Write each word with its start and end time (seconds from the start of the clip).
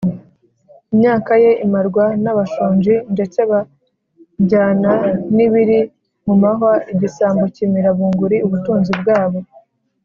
imyaka 0.93 1.31
ye 1.43 1.51
imarwa 1.65 2.05
n’abashonji, 2.23 2.93
ndetse 3.13 3.39
bajyana 3.51 4.91
n’ibiri 5.35 5.79
ma 6.25 6.35
mahwa, 6.41 6.73
igisambo 6.93 7.43
kimira 7.55 7.89
bunguri 7.97 8.37
ubutunzi 8.47 8.91
bwabo 9.01 9.39